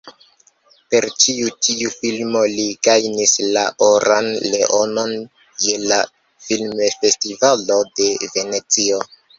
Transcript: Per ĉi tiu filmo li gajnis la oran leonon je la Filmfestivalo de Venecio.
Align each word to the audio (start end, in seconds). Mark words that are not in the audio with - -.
Per 0.93 1.05
ĉi 1.23 1.35
tiu 1.67 1.91
filmo 1.97 2.41
li 2.55 2.65
gajnis 2.89 3.35
la 3.59 3.67
oran 3.91 4.33
leonon 4.55 5.15
je 5.69 5.79
la 5.93 6.03
Filmfestivalo 6.49 7.81
de 8.01 8.13
Venecio. 8.37 9.07